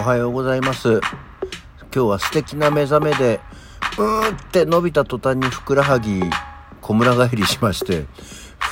[0.00, 0.92] おはようございます。
[0.92, 1.00] 今
[1.92, 3.38] 日は素敵な目覚めで、
[3.98, 6.22] うーって伸びた途端にふくらはぎ、
[6.80, 8.06] 小村帰りしまして、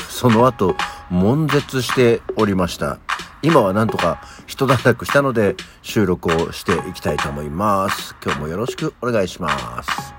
[0.09, 0.75] その後、
[1.11, 2.99] 悶絶しておりました。
[3.43, 8.17] 今はなんとか一段落したので収録をしていきたいと思います。
[8.25, 10.18] 今日もよろしくお願いします。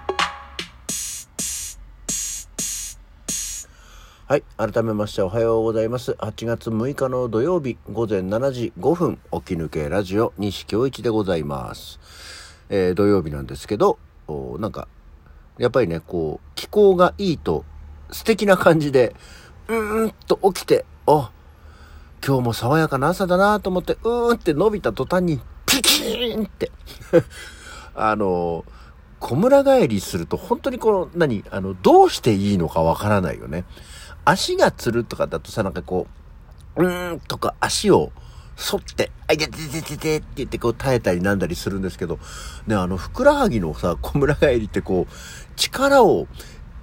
[4.29, 4.43] はい。
[4.57, 6.11] 改めましておはようございます。
[6.11, 11.99] 8月6日の土曜日午前7時5分、起き抜けラジオ西京一でございます。
[12.69, 13.97] えー土曜日なんですけど、
[14.59, 14.87] なんか、
[15.57, 17.65] やっぱりね、こう、気候がいいと
[18.11, 19.15] 素敵な感じで、
[19.67, 21.31] うーんと起きて、あ、
[22.23, 26.71] 今日も爽やかな朝だなと思って、うーんって伸びた途端に、ピキーンって、
[27.95, 28.63] あの、
[29.19, 33.65] 小村帰りすると本当にこの、何、あの、どうしていいのかわからないよね。
[34.25, 36.07] 足がつるとかだとさ、なんかこ
[36.75, 38.11] う、うーんとか足を
[38.55, 42.19] 反って、あいてててててって言ってこう耐えたりなんだりするんですけど、
[42.67, 45.13] ね、あの、ふくらはぎのさ、小村帰りってこう、
[45.55, 46.27] 力を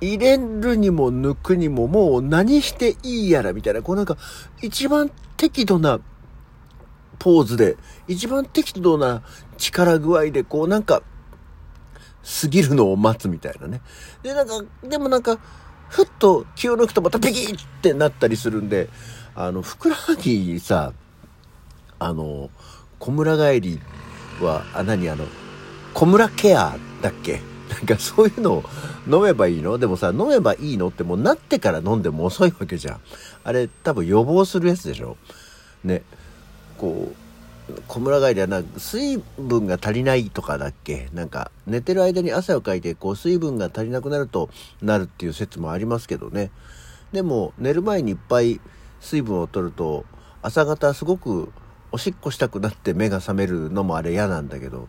[0.00, 4.16] 入れるにも抜くにももう何していいやらみたいな、こうなんか、
[4.62, 6.00] 一番適度な
[7.18, 7.76] ポーズで、
[8.08, 9.22] 一番適度な
[9.58, 11.02] 力具合で、こうなんか、
[12.42, 13.80] 過ぎるのを待つみたいなね。
[14.22, 15.38] で、なんか、でもなんか、
[15.88, 18.88] ふっと気を抜くとまたピキッってなったりするんで、
[19.34, 20.92] あの、ふくらはぎさ、
[21.98, 22.50] あの、
[22.98, 23.80] 小村帰り
[24.40, 25.26] は、あ、何あの、
[25.94, 27.40] 小村ケアだっけ？
[27.70, 28.64] なんかそういうのを
[29.10, 29.76] 飲めばいいの？
[29.78, 33.00] でもさ、飲めばいいのってもうなってから飲んでも遅いわけじゃん。
[33.44, 35.16] あれ多分予防するやつでしょ？
[35.84, 36.02] ね。
[36.78, 37.14] こう、
[37.88, 41.08] 小村帰りはな、水分が足りないとかだっけ？
[41.12, 44.50] なんか、寝てる間に汗をかいて、こう、水分が足りなくなると
[44.82, 46.50] なるっていう説もありますけどね。
[47.12, 48.60] でも、寝る前にいっぱい
[49.00, 50.04] 水分を取ると、
[50.42, 51.52] 朝方すごく
[51.90, 54.88] おしっこしたくなって目が覚めるのもあれ嫌なんだけど、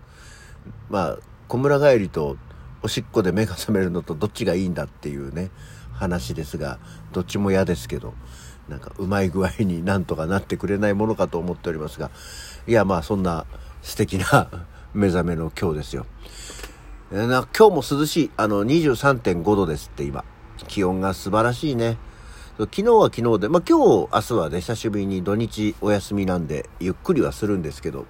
[0.89, 2.37] まあ、小村帰りと
[2.83, 5.49] おしっこで目が覚めるのとどっちがいいんだっていうね、
[5.93, 6.77] 話ですが、
[7.11, 8.13] どっちも嫌ですけど、
[8.69, 12.11] なんかうまい具合になんとかなってくれないものかと思っておりますが、
[12.67, 13.45] いやまあそんな
[13.81, 14.49] 素敵な
[14.93, 16.05] 目覚めの今日ですよ。
[17.11, 20.25] な今日も涼しい、あの23.5度ですって今。
[20.67, 21.97] 気温が素晴らしいね。
[22.57, 28.07] 昨日は昨日で、まあ今日、明日はね、久しぶりに土日お休みなんで、ゆっくりはするんですけど、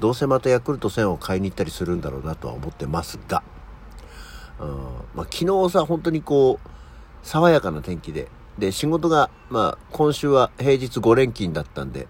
[0.00, 3.44] どうせまたヤクルト1000を買いに行ったりするんだろうなとは思ってますが、
[4.58, 4.68] うん
[5.14, 6.68] まあ、昨日さ、本当にこう、
[7.22, 8.28] 爽やかな天気で、
[8.58, 12.08] で、仕事が、まあ、今週は平日5連勤だったんで、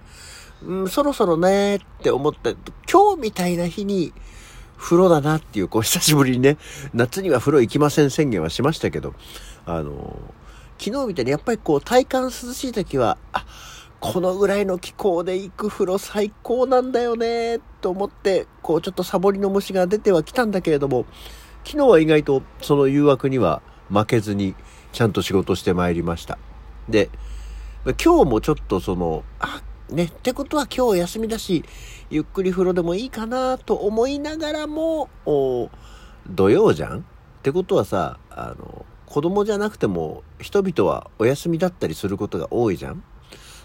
[0.62, 2.56] うん、そろそろねーって思って、
[2.91, 4.12] 今日みたいな日に、
[4.77, 6.59] 風呂だなっていう、こう、久しぶりにね、
[6.93, 9.15] 夏には風呂行きません宣言はしましたけど、
[9.65, 10.19] あの
[10.78, 13.47] 昨日みたいにやっぱりこう、体感涼しい時は、あ、
[14.00, 21.06] このぐらいの気候で行く風呂最高なんだよねと思って、こう、ちょっとサボりの虫が出てはきたんだけれども、
[21.65, 24.54] 昨日は意外とその誘惑には負けずに
[24.94, 26.38] ちゃんと仕事してまいりました。
[26.88, 27.10] で、
[28.03, 29.60] 今日もちょっとその、あ、
[29.91, 31.65] ね、ってことは今日休みだし、
[32.10, 35.10] ゆっくり風呂でもいいかなと思いながらも、
[36.27, 37.00] 土曜じゃん？
[37.00, 37.03] っ
[37.43, 43.03] てことはさ、あの、子供じゃなくても人々はお休みだったりすることが多いじゃん？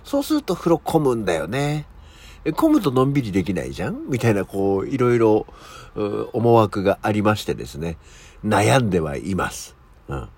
[0.04, 1.86] そうすると風呂混むんだよね。
[2.56, 4.10] 混むとのんびりできないじゃん？
[4.10, 5.46] みたいな、こう、いろいろ、
[6.34, 7.98] 思惑がありましてですね、
[8.44, 9.76] 悩んではいます。
[10.08, 10.30] うん。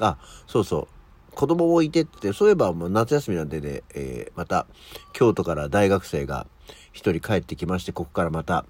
[0.00, 0.88] あ、そうそ
[1.32, 1.34] う。
[1.34, 4.66] 子供もいてって、そういえばもう夏休みなんでね、えーまた、
[5.12, 6.46] 京都から大学生が
[6.92, 8.64] 一人帰ってきまして、ここからまた、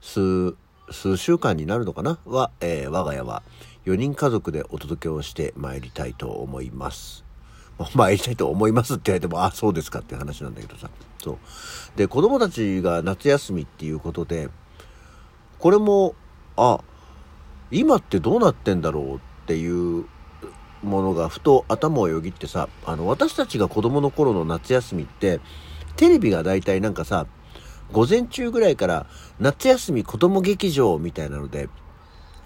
[0.00, 0.54] 数、
[0.90, 2.18] 数週間になるのかな？
[2.24, 3.42] は、えー我が家は
[3.84, 7.24] 4人家族でお届けをして参りたいと思います。
[7.94, 10.90] 参りたいと思いますって言われても、あ、そうですかって話なんだけどさ。
[11.22, 11.38] そう。
[11.96, 14.50] で、子供たちが夏休みっていうことで、
[15.58, 16.14] これも、
[16.56, 16.80] あ、
[17.70, 20.06] 今ってどうなってんだろうっていう
[20.82, 25.40] ものがふと頭をよぎってさ、あの、私たちが子供の頃の夏休みって、
[25.96, 27.26] テレビが大体なんかさ、
[27.92, 29.06] 午前中ぐらいから
[29.40, 31.68] 夏休み子供劇場みたいなので、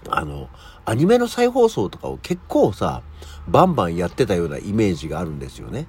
[0.09, 0.49] あの、
[0.85, 3.01] アニメの再放送とかを結構さ、
[3.47, 5.87] バンバンやってたようなイメージがあるんですよね。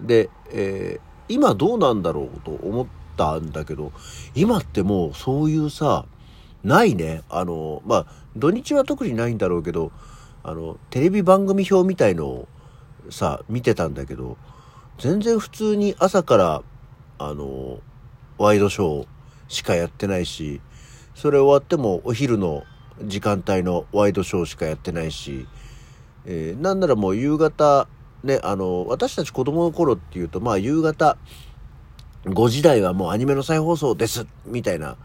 [0.00, 2.86] で、えー今どうなんだろうと思っ
[3.16, 3.92] たんだけど、
[4.34, 6.04] 今ってもうそういうさ、
[6.62, 7.22] ないね。
[7.30, 8.06] あの、まあ、
[8.36, 9.92] 土日は特にないんだろうけど、
[10.42, 12.48] あの、テレビ番組表みたいのを
[13.10, 14.36] さ、見てたんだけど、
[14.98, 16.62] 全然普通に朝から、
[17.18, 17.80] あの、
[18.38, 19.06] ワイドショー
[19.48, 20.60] しかやってないし、
[21.14, 22.64] それ終わってもお昼の
[23.04, 25.46] 時間帯のワイドショーしかやってないし、
[26.24, 27.88] えーなんならもう夕方、
[28.24, 31.16] ね、あの、私たち子供の頃っていうと、まあ夕方
[32.24, 34.96] 5時台はもうアニメの再放送ですみたいな。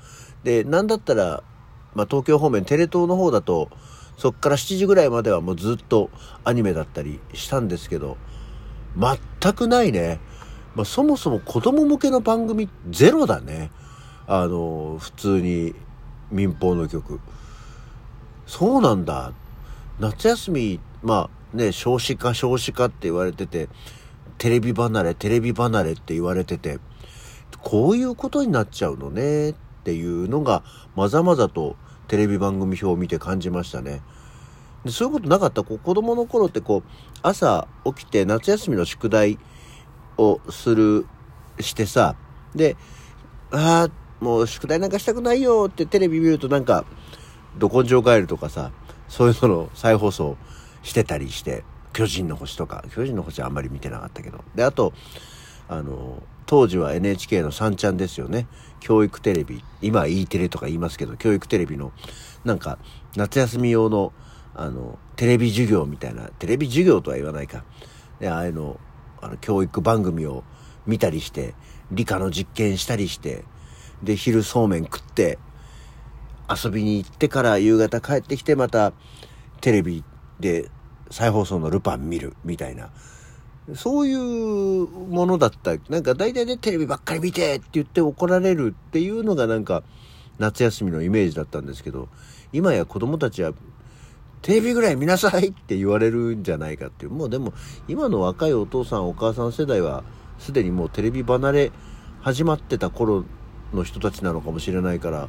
[0.43, 1.43] で、なんだったら、
[1.95, 3.69] まあ、東京方面、テレ東の方だと、
[4.17, 6.09] そっから7時ぐらいまではもうずっと
[6.43, 8.17] アニメだったりしたんですけど、
[8.97, 10.19] 全くないね。
[10.75, 13.71] まあ、そもそも子供向けの番組ゼロだね。
[14.25, 15.75] あの、普通に
[16.31, 17.19] 民放の曲。
[18.47, 19.33] そうなんだ。
[19.99, 23.69] 夏休み、まあね、少子化少子化って言われてて、
[24.37, 26.79] テレビ離れ、テレビ離れって言われてて、
[27.61, 30.63] こういうことになっちゃうのねっていうのが、
[30.95, 31.75] まざまざと
[32.07, 34.01] テレビ番組表を見て感じましたね。
[34.85, 36.89] でそういうことなかったこう子供の頃ってこう、
[37.21, 39.37] 朝起きて夏休みの宿題
[40.17, 41.05] をする、
[41.59, 42.15] してさ、
[42.55, 42.75] で、
[43.51, 46.85] ああ、もう宿題なんかしたくないよってテレビ見るとなんか、
[47.57, 48.71] ど根性ガエルとかさ、
[49.07, 50.37] そういうのの再放送
[50.83, 51.63] してたりして、
[51.93, 54.43] 巨人の星とか、巨人の星はあんまり見てなかったけど。
[54.55, 54.93] で、あと、
[55.67, 58.47] あの、当時は NHK の3ちゃんですよね。
[58.79, 59.63] 教育テレビ。
[59.81, 61.91] 今は E テレとか言いますけど、教育テレビの、
[62.45, 62.79] なんか、
[63.17, 64.13] 夏休み用の、
[64.55, 67.65] あの、テレビ授業みたいな、テレビ授業とは言わないか。
[68.21, 68.79] で、ああいうの、
[69.21, 70.45] あの、教育番組を
[70.85, 71.53] 見たりして、
[71.91, 73.43] 理科の実験したりして、
[74.01, 75.39] で、昼そうめん食って、
[76.49, 78.93] 遊びに行ってから夕方帰ってきてまた
[79.59, 80.05] テレビ
[80.39, 80.71] で
[81.11, 82.89] 再放送のルパン見るみたいな。
[83.75, 85.75] そういうものだった。
[85.89, 89.83] なんか大体ね、テレビばっかり見てって言って怒られるっていうのがなんか
[90.39, 92.07] 夏休みのイメージだったんですけど、
[92.53, 93.51] 今や子供たちは
[94.41, 97.11] テレビぐらい見なさいって言われるんじゃないかっていう。
[97.11, 97.53] もうでも
[97.87, 100.03] 今の若いお父さんお母さん世代は
[100.39, 101.71] すでにもうテレビ離れ
[102.21, 103.25] 始まってた頃
[103.73, 105.27] の人たちなのかもしれないから、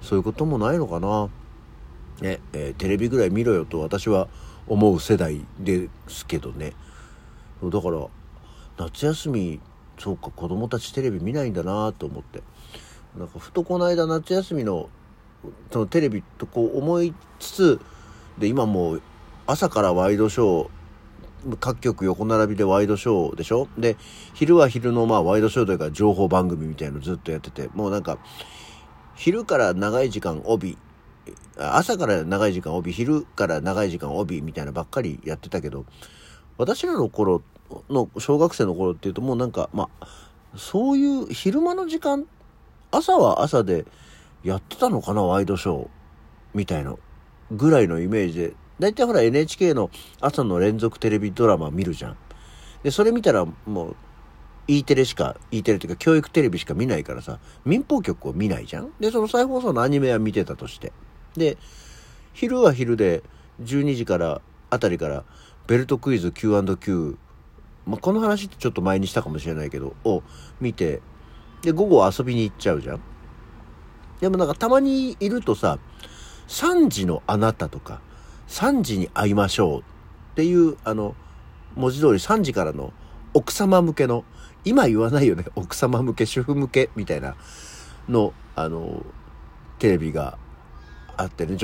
[0.00, 1.28] そういうこともないのかな。
[2.20, 4.28] ね、えー、テレビぐらい見ろよと私は
[4.68, 6.72] 思う世代ですけどね。
[7.62, 8.06] だから、
[8.76, 9.60] 夏休み、
[9.98, 12.42] そうか、子供たちテレビ見ないんだなと思って。
[13.16, 14.88] なんか、ふとこの間夏休みの、
[15.70, 17.80] そのテレビとこう思いつつ、
[18.38, 19.02] で、今もう
[19.46, 23.68] 朝からワイドショー、各局横並びでワイドショーでしょ？
[23.76, 23.96] で、
[24.32, 28.18] 昼は昼のまあワイドショーというか情報番組みたいのずっとやってて、もうなんか、
[29.14, 30.78] 昼から長い時間帯、
[31.58, 35.84] 朝から長い時間帯、昼から長い時間帯みたいなばっかりやってたけど、
[36.58, 37.42] 私らの頃
[37.90, 40.06] の小学生の頃っていうともうなんか、まあ、
[40.56, 42.26] そういう昼間の時間、
[42.90, 43.86] 朝は朝で
[44.42, 45.88] やってたのかな、ワイドショー
[46.54, 46.94] みたいな
[47.50, 49.90] ぐらいのイメージで、だいたいほら NHK の
[50.20, 52.16] 朝の連続テレビドラマ見るじゃん。
[52.82, 53.96] で、それ見たらもう
[54.68, 60.92] E テレしか、E テレっていうか教育テレビしか見ないからさ、民放局を見ないじゃんで、その再放送のアニメは見てたとして。
[61.36, 61.58] で、
[62.32, 63.22] 昼は昼で
[63.62, 64.40] 12時から
[64.70, 65.24] あたりから
[65.66, 67.16] ベルトクイズ Q&Q、
[67.86, 70.22] まあ、この話ってちょっと前にしたかもしれないけど、を
[70.60, 71.00] 見て、
[71.62, 73.00] で、午後遊びに行っちゃうじゃん
[74.20, 75.78] でもなんかたまにいるとさ、
[76.48, 78.00] 3時のあなたとか、
[78.48, 79.82] 3時に会いましょうっ
[80.34, 81.14] ていう、あの、
[81.74, 82.92] 文字通り3時からの
[83.32, 84.24] 奥様向けの
[84.64, 85.44] 今言わないよね。
[85.56, 87.36] 奥様向け、主婦向け、みたいな
[88.08, 89.04] の、あの、
[89.78, 90.38] テレビが
[91.16, 91.56] あってね、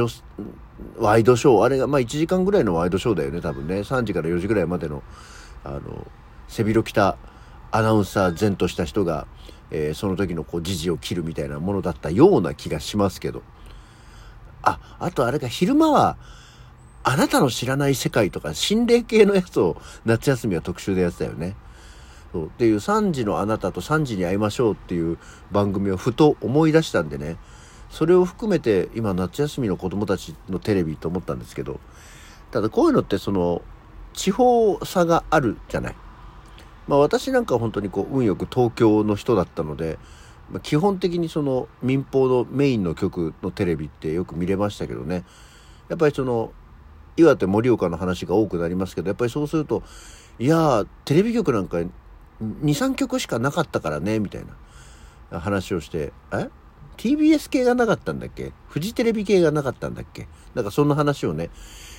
[0.99, 3.81] ワイドショー、あれが、まあ1時間ぐらいのワイドショーだよね、多分ね。
[3.81, 5.03] 3時から4時ぐらいまでの、
[5.65, 6.07] あの、
[6.49, 7.17] 背広着た
[7.71, 9.27] アナウンサー前とした人が、
[9.71, 13.43] えー、その時のこう、時事を切るみたいなものだったような気がしますけど。
[14.63, 16.17] あ、あとあれか、昼間は、
[17.03, 21.57] あなたの知らない世界とか心霊系のやつを夏休みは特集でやってたよね。
[22.33, 25.19] そうっていう3時のあなたと3時に会いましょうっていう
[25.51, 27.37] 番組をふと思い出したんでね
[27.91, 31.81] それを含めて今夏休みの子供たちのテレビと思ったんですけど
[32.51, 33.63] ただこういうのってその
[34.15, 35.97] 地方差があるじゃない。
[36.89, 39.99] まあ私なんか本当にこう運よく東京の人だったので、
[40.51, 45.25] まあ、基本的にその民放のメインの局のテレビってよく見れましたけどね
[45.89, 46.53] やっぱりその
[47.17, 49.85] 岩手盛岡の話が多くなりますけどやっぱりそうすると
[50.41, 51.79] いやテレビ局なんか
[52.43, 54.45] 23曲しかなかったからねみたい
[55.31, 56.49] な話をしてえ？
[57.01, 58.53] TBS 系がなかったんだっけ？
[58.69, 60.29] フジテレビ系がなかったんだっけ？
[60.55, 61.49] なんかそんな話をね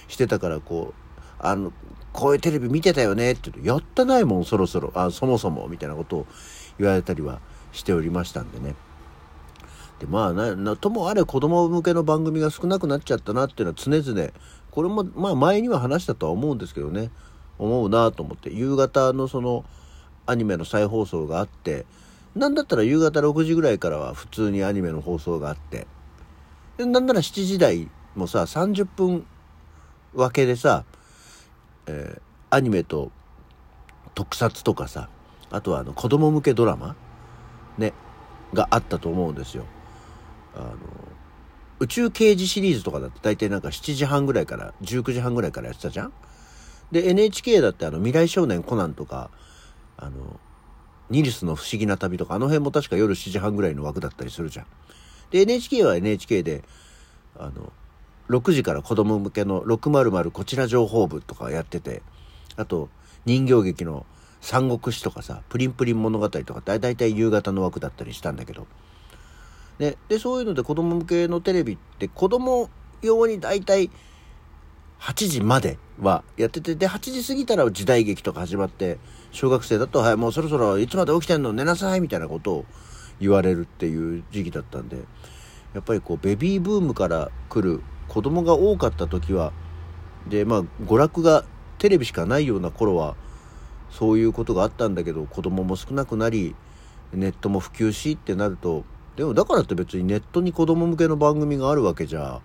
[0.07, 1.73] してたからこうあの
[2.13, 3.31] こういうテレビ見てたよね？
[3.31, 4.91] って言うとやったないもんそろそろ。
[4.93, 6.27] あそもそもみたいなことを
[6.77, 7.39] 言われたりは
[7.71, 8.75] しておりましたんでね。
[9.99, 14.29] でまあななともあれ子供向けの番組が少なくなっちゃったなっていうのは常々
[14.69, 17.09] これもまあ前には話したとは思うんですけどね。
[17.57, 18.51] 思うなと思って。
[18.51, 19.65] 夕方のその
[20.27, 21.87] アニメの再放送があって
[22.35, 25.87] なんだったら夕方6時ぐらいからは普通にアニメの放送があって
[26.77, 29.25] なんなら7時台もさ30分
[30.13, 30.85] 分けでさ、
[31.87, 33.11] えー、アニメと
[34.15, 35.09] 特撮とかさ
[35.51, 36.95] あとはあの子供向けドラマ
[37.77, 37.93] ね
[38.53, 39.65] があったと思うんですよ。
[40.55, 40.75] あの
[41.79, 46.13] 宇宙刑事シリーズとかだって大体なんか7時半ぐらいから19時半ぐらいからやってたじゃん
[46.91, 49.31] で NHK だってあの未来少年コナンとか
[49.97, 50.39] あの
[51.11, 54.65] ニルスの不思議な旅とかあの辺も確か夜7時半ぐらいの枠だったりするじゃん。
[55.29, 56.63] で NHK は NHK で
[57.37, 57.71] あの
[58.29, 62.01] 6時から子供向けの600こちら情報部とかやってて
[62.55, 62.89] あと
[63.25, 64.05] 人形劇の
[64.39, 68.65] 三国志とかさプリンプリン物語とかって大体夕方の枠だったりしたんだけど。
[69.77, 72.69] ででそういうので子供向けのテレビって子供
[73.01, 73.89] 用に大体
[74.99, 78.97] 8時まではやっててで8時過ぎたら時代劇とか始まって
[79.31, 82.65] 小学生だと「はいもうそろそろいつまで起きてんの寝なさい」みたいなことを
[83.19, 84.97] 言われるっていう時期だったんで
[85.73, 89.53] やっぱりこうベビーブームから来る子供が多かった時は
[90.27, 91.45] でまあ娯楽が
[91.77, 93.15] テレビしかないような頃は
[93.91, 96.55] そういうことがあったんだけど子供も少なくなり
[97.13, 102.41] ネットも普及しってなるとでもだからって別にネットに子供向けの番組があるわけじゃ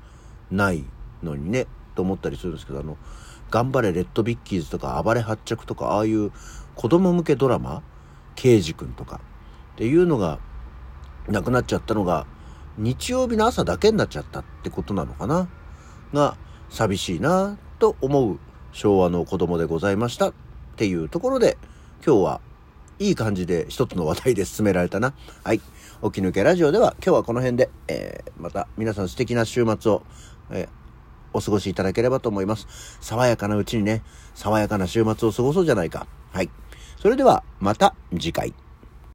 [0.50, 0.84] ない
[1.22, 2.98] のにねと思ったりするんですけどあの
[3.50, 6.32] 「頑張れレッドビッキーズ」とか「暴れ発着」とかああいう
[6.74, 7.82] 子供向けドラマ
[8.36, 9.20] 「刑事くん」とか
[9.74, 10.38] っていうのが
[11.28, 12.26] なくなっちゃったのが
[12.78, 15.48] 日曜日の朝だけになっちゃったってことなのかな？
[16.12, 16.36] が
[16.70, 18.38] 寂しいなと思う
[18.72, 20.32] 昭和の子供でございましたっ
[20.76, 21.56] ていうところで
[22.04, 22.40] 今日は
[22.98, 25.14] いい感じで一つの話題で 進められたな。
[25.44, 25.60] はい。
[26.02, 30.02] 起き抜けラジオでは今日はこの辺で、えー、また皆さん素敵な週末を、
[30.50, 30.68] えー、
[31.36, 32.66] お過ごしいただければと思います。
[33.00, 34.02] 爽やかなうちにね、
[34.34, 36.06] 爽やかな週末を過ごそうじゃないか。
[36.32, 36.50] はい。
[37.00, 38.65] それではまた次回。